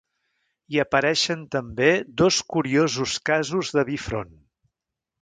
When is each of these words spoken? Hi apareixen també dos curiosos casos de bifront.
Hi 0.75 0.79
apareixen 0.83 1.43
també 1.57 1.91
dos 2.23 2.41
curiosos 2.57 3.17
casos 3.31 3.75
de 3.79 3.89
bifront. 3.95 4.39